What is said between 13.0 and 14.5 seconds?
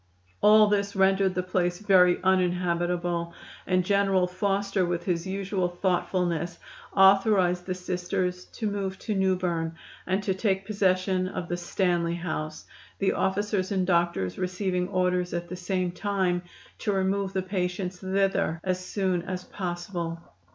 officers and doctors